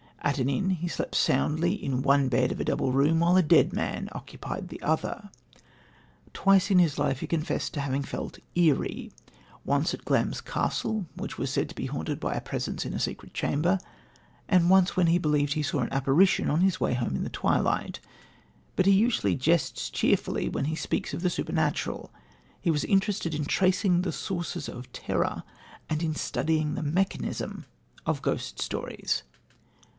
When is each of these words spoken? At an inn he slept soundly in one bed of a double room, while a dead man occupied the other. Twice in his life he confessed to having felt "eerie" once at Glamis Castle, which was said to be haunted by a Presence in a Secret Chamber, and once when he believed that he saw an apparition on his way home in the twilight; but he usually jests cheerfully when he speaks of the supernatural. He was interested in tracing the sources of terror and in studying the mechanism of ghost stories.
At 0.23 0.39
an 0.39 0.49
inn 0.49 0.71
he 0.71 0.87
slept 0.87 1.13
soundly 1.13 1.73
in 1.73 2.01
one 2.03 2.27
bed 2.29 2.51
of 2.51 2.59
a 2.59 2.63
double 2.63 2.91
room, 2.91 3.19
while 3.19 3.37
a 3.37 3.43
dead 3.43 3.73
man 3.73 4.07
occupied 4.13 4.69
the 4.69 4.81
other. 4.81 5.29
Twice 6.33 6.71
in 6.71 6.79
his 6.79 6.97
life 6.97 7.19
he 7.19 7.27
confessed 7.27 7.73
to 7.73 7.81
having 7.81 8.01
felt 8.03 8.39
"eerie" 8.55 9.11
once 9.65 9.93
at 9.93 10.05
Glamis 10.05 10.41
Castle, 10.41 11.05
which 11.15 11.37
was 11.37 11.51
said 11.51 11.69
to 11.69 11.75
be 11.75 11.87
haunted 11.87 12.19
by 12.19 12.33
a 12.33 12.41
Presence 12.41 12.85
in 12.85 12.93
a 12.93 12.99
Secret 12.99 13.33
Chamber, 13.33 13.77
and 14.47 14.69
once 14.69 14.95
when 14.95 15.07
he 15.07 15.17
believed 15.19 15.51
that 15.51 15.55
he 15.55 15.63
saw 15.63 15.79
an 15.79 15.91
apparition 15.93 16.49
on 16.49 16.61
his 16.61 16.79
way 16.79 16.93
home 16.93 17.15
in 17.15 17.23
the 17.23 17.29
twilight; 17.29 17.99
but 18.75 18.85
he 18.85 18.91
usually 18.93 19.35
jests 19.35 19.89
cheerfully 19.89 20.49
when 20.49 20.65
he 20.65 20.75
speaks 20.75 21.13
of 21.13 21.21
the 21.21 21.29
supernatural. 21.29 22.11
He 22.59 22.71
was 22.71 22.85
interested 22.85 23.35
in 23.35 23.45
tracing 23.45 24.01
the 24.01 24.11
sources 24.11 24.69
of 24.69 24.91
terror 24.93 25.43
and 25.89 26.01
in 26.01 26.15
studying 26.15 26.73
the 26.73 26.83
mechanism 26.83 27.65
of 28.05 28.21
ghost 28.23 28.59
stories. 28.61 29.23